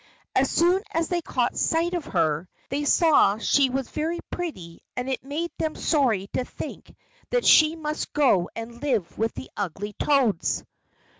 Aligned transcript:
As 0.35 0.49
soon 0.49 0.81
as 0.95 1.09
they 1.09 1.21
caught 1.21 1.55
sight 1.55 1.93
of 1.93 2.05
her, 2.05 2.49
they 2.69 2.85
saw 2.85 3.37
she 3.37 3.69
was 3.69 3.87
very 3.91 4.19
pretty, 4.31 4.81
and 4.97 5.07
it 5.07 5.23
made 5.23 5.51
them 5.59 5.75
sorry 5.75 6.25
to 6.33 6.43
think 6.43 6.95
that 7.29 7.45
she 7.45 7.75
must 7.75 8.11
go 8.11 8.49
and 8.55 8.81
live 8.81 9.15
with 9.19 9.35
the 9.35 9.51
ugly 9.55 9.93
toads. 9.99 10.63